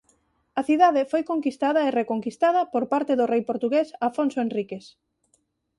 A 0.59 0.61
cidade 0.69 1.01
foi 1.11 1.23
conquistada 1.31 1.81
e 1.87 1.89
reconquistada 1.99 2.61
por 2.73 2.83
parte 2.93 3.13
do 3.19 3.29
rei 3.33 3.41
portugués 3.49 3.87
Afonso 4.07 4.37
Henriques. 4.43 4.85